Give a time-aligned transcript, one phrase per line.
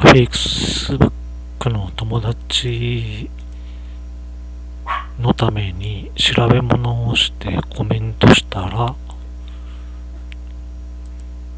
[0.00, 1.10] Facebook
[1.70, 3.28] の友達
[5.18, 8.94] のために調べ物をしてコメントしたら、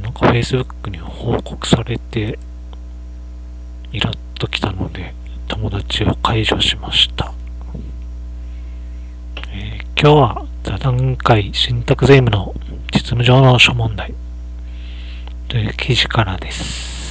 [0.00, 2.38] なんか Facebook に報告されて、
[3.92, 5.14] イラッときたので、
[5.48, 7.34] 友達を解除しました。
[9.52, 12.54] えー、今日は座談会信託税務の
[12.94, 14.14] 実務上の諸問題
[15.48, 17.01] という記事からです。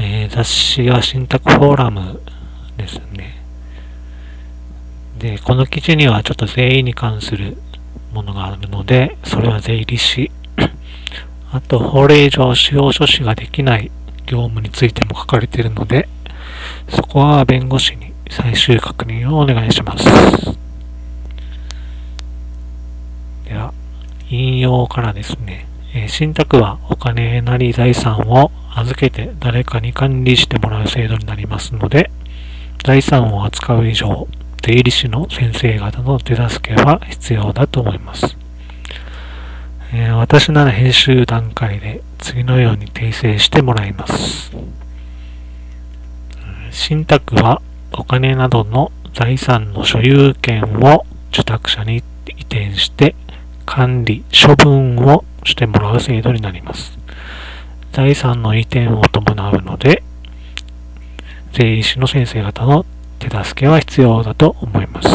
[0.00, 2.20] えー、雑誌は信託フォーラム
[2.76, 3.42] ですね。
[5.18, 7.58] で、この記事にはちょっと税理に関する
[8.14, 10.30] ものがあるので、それは税理士、
[11.50, 13.90] あと法令上使用書士ができない
[14.26, 16.08] 業務についても書かれているので、
[16.88, 20.04] そこは弁護士に最終確認をお願いします。
[23.46, 23.74] では、
[24.30, 32.10] 引用からですね、え、信託はお金なり財産を預けて誰かに管理してもらう制度になりますので、
[32.84, 34.28] 財産を扱う以上、
[34.62, 38.36] 税理士の先生方の手助けは必要だと思います。
[39.92, 44.52] えー、私なら編集段階で次のように訂正してもらいます。
[46.70, 52.00] 信託はお金などの財産の所有権を受託者に移
[52.42, 53.14] 転して
[53.64, 56.98] 管理、処分をしてもらう制度になります。
[57.92, 60.02] 財産の移転を伴うので、
[61.52, 62.84] 税理士の先生方の
[63.18, 65.08] 手助けは必要だと思います。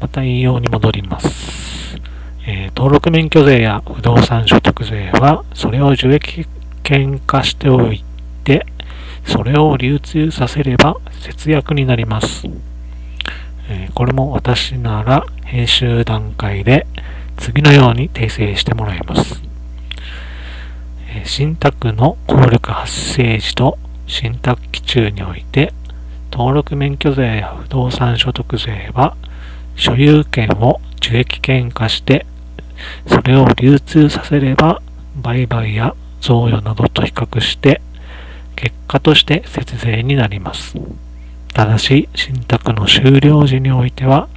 [0.00, 1.96] また引用に戻ります。
[2.46, 6.46] えー、登録免許税や不動産所得税は、それを受益
[6.82, 8.04] 権化しておい
[8.44, 8.66] て、
[9.24, 12.46] それを流通させれば節約になります。
[13.70, 16.86] えー、これも私なら編集段階で
[17.38, 19.42] 次のように訂正してもらいます。
[21.14, 25.72] え、信託の効力発生時と信託期中において
[26.30, 29.16] 登録免許税や不動産所得税は
[29.76, 32.26] 所有権を受益権化して
[33.06, 34.82] それを流通させれば
[35.16, 37.80] 売買や贈与などと比較して
[38.56, 40.74] 結果として節税になります。
[41.54, 44.28] ただし、信託の終了時においては、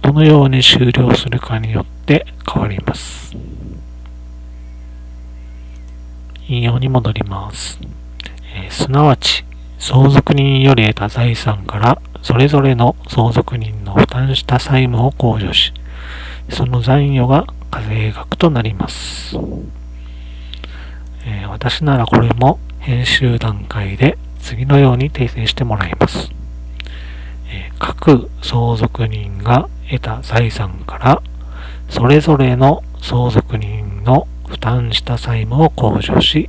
[0.00, 3.36] どのように終了するかによって変わります。
[6.48, 7.80] 引用に戻ります。
[8.54, 9.44] えー、すなわち、
[9.78, 15.72] 相続人より得た財産からそれぞれの相続人の負担した債務を控除し、
[16.50, 19.36] その残余が課税額となります。
[21.24, 26.30] えー、私ならこれも編集段階で次のように訂正してもらいます。
[27.48, 31.22] え各相続人が得た財産から
[31.92, 36.48] それぞれの相続人の負担した債務を控除し、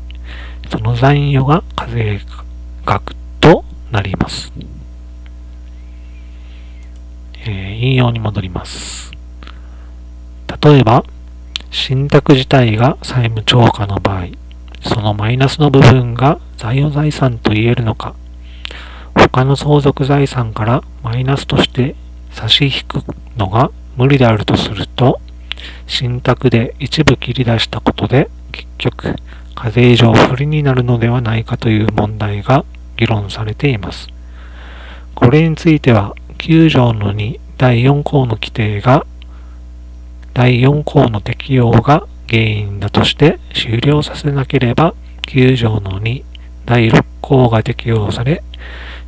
[0.71, 2.21] その残余が課税
[2.85, 4.53] 額となります。
[7.45, 9.11] えー、引用に戻ります。
[10.61, 11.03] 例えば、
[11.71, 14.27] 信託自体が債務超過の場合、
[14.81, 18.15] そのマイナスの部分が残余財産と言えるのか、
[19.13, 21.97] 他の相続財産からマイナスとして
[22.31, 23.03] 差し引く
[23.35, 25.19] のが無理であるとすると、
[25.87, 29.15] 信託で一部切り出したことで結局
[29.55, 32.65] 課税上不利になるのではないかという問題が
[32.97, 34.09] 議論されています。
[35.15, 39.05] これについては9条の2第4項の規定が
[40.33, 44.95] 第4項の適用が原因だとして終了させなければ
[45.27, 46.23] 9条の2
[46.65, 48.43] 第6項が適用され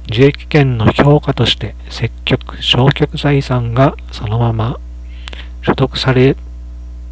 [0.07, 4.79] 受益権の評価として積極、消極財産がそのまま
[5.63, 6.35] 所得され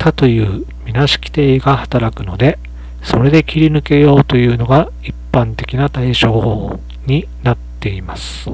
[0.03, 2.59] たというみなし規定が働くので、
[3.01, 8.49] それで切り抜けようというのが一般的な対処法になっています。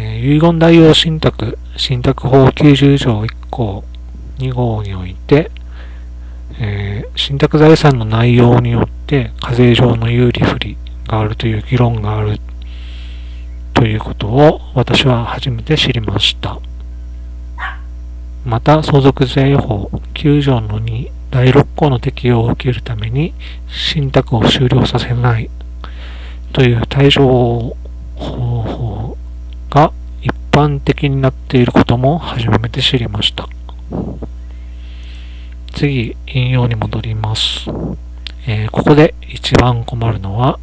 [0.00, 3.84] えー、遺言代用信託、信託法90条1項
[4.38, 5.52] 2号において、
[6.60, 10.76] えー、信託財産の内容によって課税上の有利不利
[11.06, 12.40] があるという議論がある
[13.74, 16.60] ということを私は初めて知りました。
[18.48, 23.34] また相続税法9条の2第6項の適用を受けるために
[23.68, 25.50] 信託を終了させない
[26.54, 27.76] という対処
[28.16, 29.16] 方法
[29.68, 29.92] が
[30.22, 33.46] 一般的になっていることも初めて知りました。
[35.74, 37.68] 次、引用に戻ります。
[38.46, 40.58] えー、ここで一番困るのは、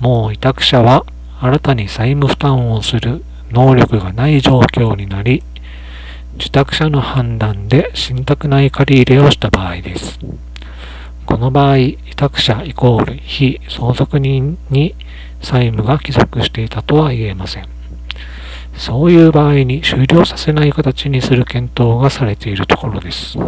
[0.00, 1.04] もう委託者は
[1.38, 5.42] 新たに債務負担をする能力がない状況になり、
[6.36, 10.18] 受託者の判断で信託内借り入れをした場合です。
[11.26, 14.94] この場合、委託者イコール非相続人に
[15.42, 17.68] 債務が帰属していたとは言えません。
[18.76, 23.38] そういう場合に終了させない形にする検討がされているところです。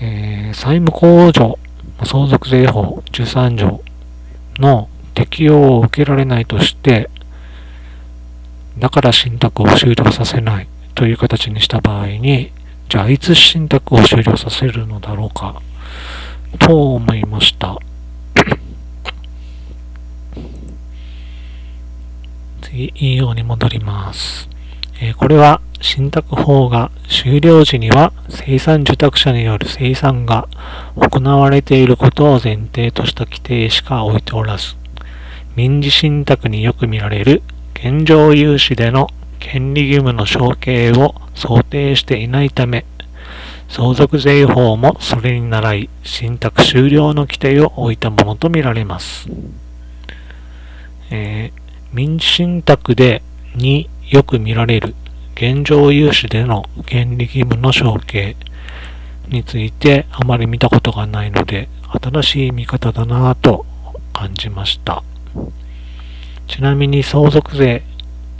[0.00, 1.58] えー、債務控除
[2.04, 3.82] 相続税法13条
[4.58, 7.10] の適用を受けられないとして、
[8.78, 12.52] だから信託を終了させないという形にした場合に、
[12.88, 15.60] じゃあいつ信託を終了させるのだろうか
[16.58, 17.78] と思いました。
[22.62, 24.48] 次、引用に戻ります。
[25.00, 30.48] えー、これは信託法が終了時には生産受託者による生産が
[30.96, 34.76] 行われていることを前提とした規定しか置いておらず、
[35.54, 37.42] 民事信託によく見られる
[37.78, 39.08] 現状融資での
[39.38, 42.86] 権利義務の承継を想定していないため、
[43.68, 49.28] 相続税法もそれに倣い、信託終了の規定を置いたものとみられます。
[51.10, 51.60] えー、
[51.92, 53.22] 民事信託で
[53.54, 54.94] によく見られる
[55.34, 58.36] 現状融資での権利義務の承継
[59.28, 61.68] についてあまり見たことがないので、
[62.02, 63.66] 新しい見方だなぁと
[64.14, 65.02] 感じました。
[66.46, 67.82] ちなみに相続税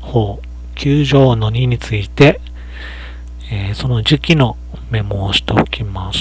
[0.00, 0.40] 法
[0.76, 2.40] 9条の2について、
[3.50, 4.56] えー、その時期の
[4.90, 6.20] メモをしておきます。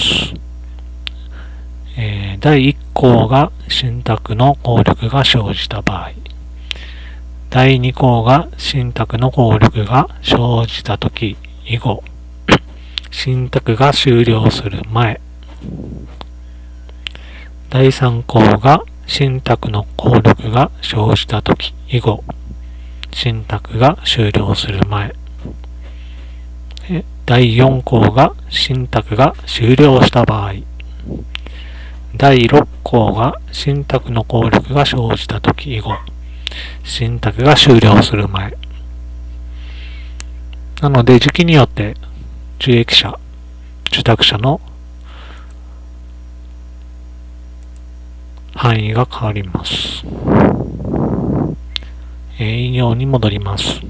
[1.96, 6.12] えー、第1項が信託の効力が生じた場合、
[7.50, 12.02] 第2項が信託の効力が生じたとき以後、
[13.10, 15.20] 信託が終了する前、
[17.70, 22.24] 第3項が信託の効力が生じたとき以後、
[23.12, 25.14] 信託が終了する前、
[27.24, 30.54] 第4項が信託が終了した場合、
[32.16, 35.92] 第6項が信託の効力が生じたとき以後、
[36.84, 38.56] 信託が終了する前。
[40.82, 41.94] なので、時期によって
[42.60, 43.18] 受益者、
[43.88, 44.60] 受託者の
[48.56, 50.02] 範囲が変わります。
[52.38, 53.82] えー、引用に戻ります。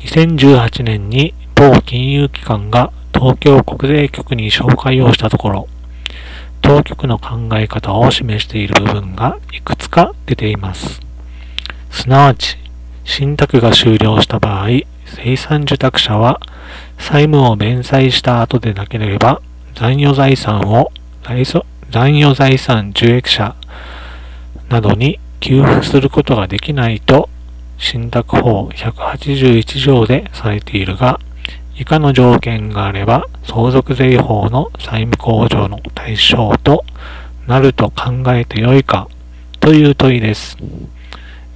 [0.00, 5.68] 2018年に某金融機関が東京国税局に紹介をしたところ、
[6.60, 11.00] 当局の考え方を示している部分がいくつか出ています。
[11.90, 12.58] すなわち、
[13.04, 14.68] 信託が終了した場合、
[15.04, 16.40] 生産受託者は
[16.98, 19.40] 債務を弁済した後でなければ、
[19.74, 20.90] 残余財産を
[21.22, 23.54] 残余財産受益者
[24.74, 27.28] などに給付することができないと、
[27.78, 31.20] 信託法181条でされているが、
[31.76, 36.84] 以下の条件があれば、相続税法の債務控除の対象と
[37.46, 39.08] なると考えてよいか
[39.60, 40.56] という問いです。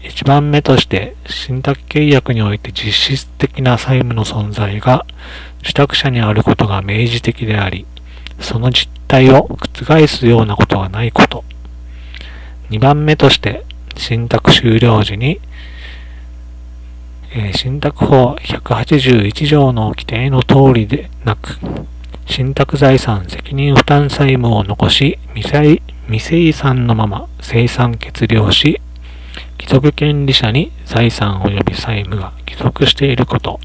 [0.00, 5.04] 一番目として、信託契約において実質的な債務の存在が
[5.62, 7.84] 受託者にあることが明示的であり、
[8.38, 11.42] その実態を覆すようなことがないこと。
[12.70, 13.64] 二番目として、
[13.96, 15.40] 信託終了時に
[17.30, 21.58] え、信託法181条の規定の通りでなく、
[22.26, 25.80] 信託財産責任負担債務を残し、未
[26.20, 28.80] 生産のまま生産決了し、
[29.58, 33.60] 帰属権利者に財産及び債務が帰属していること。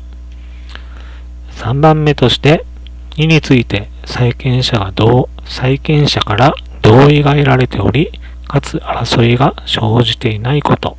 [1.52, 2.66] 3番目として、
[3.12, 8.12] 2について債権者が同、債権者から同意が得られており、
[8.54, 10.96] かつ争いが生じていないこと。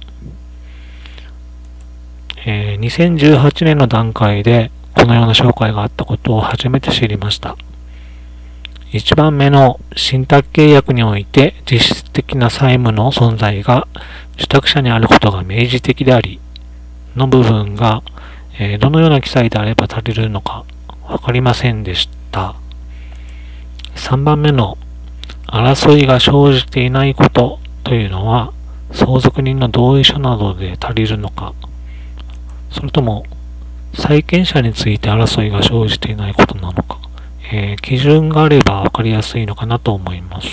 [2.47, 7.57] えー、2018年の段階でこのような紹介があったことを初めて知りました。
[8.91, 13.87] 1番目の信託契約において実質的な債務の存在が
[14.35, 16.41] 受託者にあることが明示的であり
[17.15, 18.03] の部分が、
[18.59, 20.65] えー、どのような記載であれば足りるのか
[21.05, 22.57] わかりませんでした。
[23.95, 24.77] 3番目の
[25.47, 28.53] 争いが生じていないことというのは
[28.93, 31.55] 相続人の同意書などで足りるのか
[32.75, 33.25] それとも、
[33.95, 36.99] 債権者について争いが生じていないことなのか、
[37.53, 40.49] えー、基準があれば分かりやすいのかなと思います。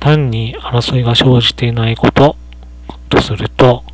[0.00, 2.36] 単に争いが生じていないこと
[3.10, 3.84] とすると、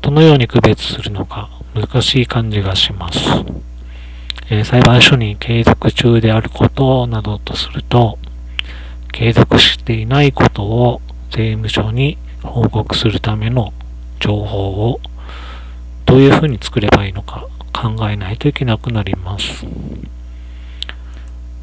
[0.00, 3.20] どのように区別するのか難しい感じがします。
[4.50, 8.18] えー、裁判所に継続中であることなどとすると、
[9.14, 13.72] 継続していないことを税務署に報告するための
[14.18, 15.00] 情報を
[16.04, 19.64] どういうふうに作ればいいのか考えないといけなくなります。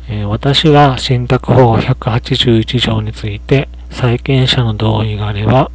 [0.08, 5.72] えー、私が信託法181条について債権者の同意があれば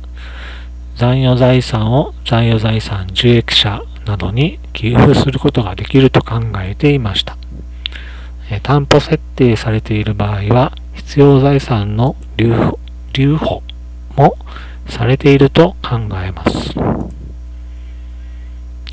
[0.95, 7.37] 残余財産を残余財産受益者などに寄付することができると考えていました。
[8.62, 10.73] 担保設定されている場合は
[11.07, 12.81] 必要財産の留保
[13.13, 13.63] 留保
[14.17, 14.37] も
[14.89, 16.75] されていると考えます。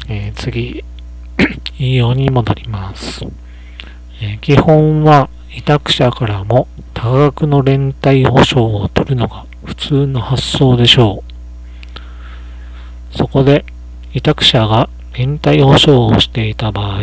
[0.08, 0.86] えー、次、
[1.80, 3.26] 引用に戻ります。
[4.22, 5.28] えー、基本は
[5.58, 11.24] 委託者からも多額の連帯保証を取るのが普通の発想でしょ
[13.12, 13.18] う。
[13.18, 13.66] そこで
[14.14, 17.02] 委託者が連帯保証をしていた場合、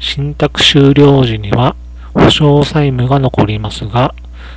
[0.00, 1.74] 信託終了時には
[2.14, 4.14] 保証債務が残りますが、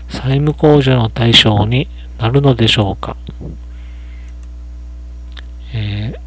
[0.09, 1.87] 債務控除の対象に
[2.19, 3.17] なるのでしょうか。
[5.73, 6.19] えー、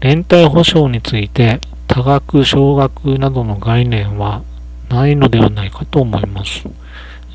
[0.00, 4.42] 連帯保証について多額、少額などの概念は
[4.88, 6.68] ないのではないかと思います。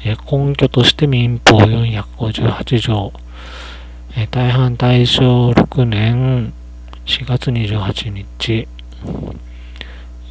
[0.04, 3.14] え根拠として民法458条、
[4.18, 6.54] え大半大正6年
[7.06, 8.68] 4月28日、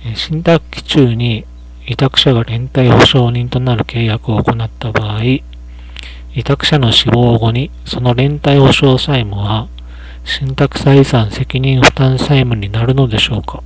[0.05, 1.45] え信託期中に
[1.87, 5.21] 委託者が連帯保証人となる契約を行った場合、
[6.35, 9.69] 委託者の死亡後にその連帯保証債務は
[10.25, 13.63] 信託財産責任負担債務になるのでしょうか、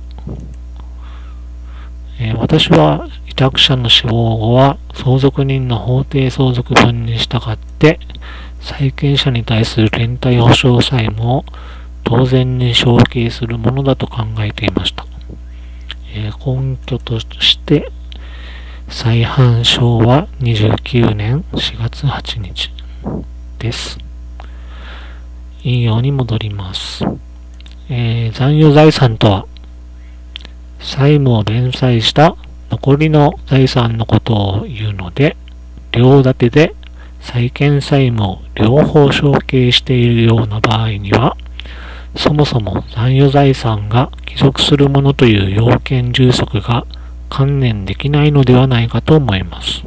[2.19, 7.99] えー、私は委託者の死亡後は相続人の法定相続分に従って
[8.61, 11.45] 債権者に対する連帯保証債務を
[12.03, 15.05] 当然に承継するものだと考えていました。
[16.15, 17.91] えー、根拠として
[18.87, 22.71] 再犯昭和29年4月8日
[23.57, 23.97] です。
[25.63, 27.03] 引用に戻ります。
[27.89, 29.47] えー、残余財産とは
[30.79, 32.35] 債務を連載した
[32.69, 35.35] 残りの財産のことを言うので、
[35.91, 36.75] 両立てで
[37.21, 41.35] 債権債務を両方承継しているような場合には、
[42.15, 46.85] そもそも残余財産が帰属するものという要件充足が
[47.29, 49.83] 観念できないのではないかと思います。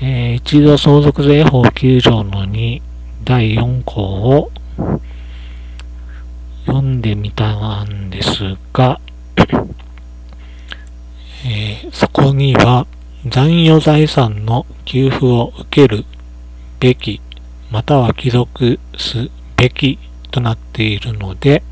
[0.00, 2.82] えー、一度相続税法9条の2
[3.24, 4.50] 第4項を
[6.66, 9.00] 読んでみたんですが、
[11.46, 12.86] えー、そこには
[13.26, 16.04] 残余財産の給付を受ける
[16.80, 17.20] べき、
[17.70, 19.98] または帰属すべき
[20.32, 21.62] となっているので、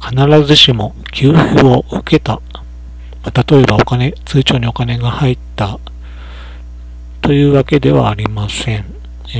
[0.00, 2.40] 必ずしも給付を受けた、
[3.24, 5.78] 例えばお金、通帳にお金が入った
[7.20, 8.84] というわけではありません。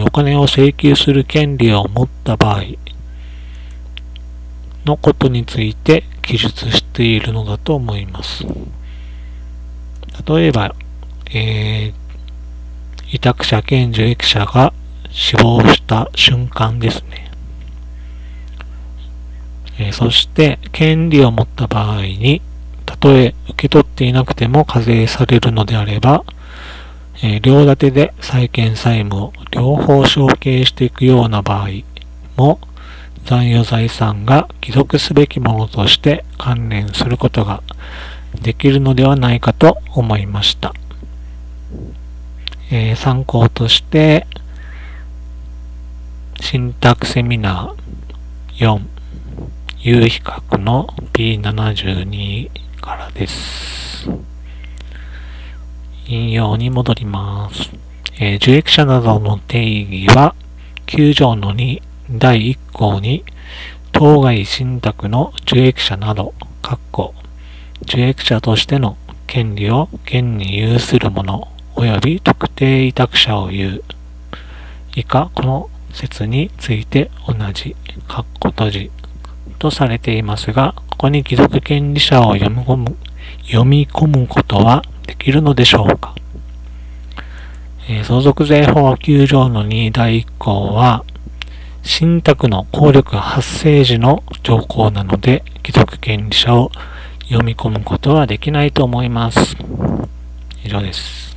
[0.04, 2.62] お金を請求する権利を持った場合
[4.84, 8.44] のことについて記述しているのだと思います。
[10.26, 10.74] 例えば、
[11.32, 11.94] えー、
[13.12, 14.74] 委託者兼受益者が
[15.10, 17.30] 死亡した瞬間ですね。
[19.78, 22.42] えー、そして、権利を持った場合に、
[23.00, 26.24] とえ受け取っていなくても課税されるのであれば、
[27.22, 31.68] えー、両立てで債権債務を両方承継していくような場合
[32.36, 32.60] も、
[33.24, 37.62] 残余財産が帰属すべきものとして関連することが
[38.40, 40.72] できるのではないかと思いました。
[42.70, 44.26] えー、参考として、
[46.40, 48.80] 信託セミナー4、
[49.80, 54.08] 有比較の P72 からです。
[56.06, 57.70] 引用に戻ります。
[58.18, 60.34] えー、受益者などの定義は、
[60.86, 63.24] 9条の2第1項に、
[63.92, 67.14] 当該信託の受益者など、括弧
[67.82, 73.84] 受益者としての権利を現に有する者及び特定委託者を言う。
[74.94, 77.76] 以下、この説について同じ、
[78.08, 78.90] 括弧閉じ
[79.58, 82.96] とされていますが、ここに貴族権利者を読み込む、
[83.46, 86.14] 読み込むことはできるのでしょうか？
[87.90, 91.04] えー、相続税法9条の2第1項は、
[91.82, 96.70] 信託の効力発生時の条項なので、貴族権利者を
[97.28, 99.56] 読み込むことはできないと思います。
[100.64, 101.36] 以上です。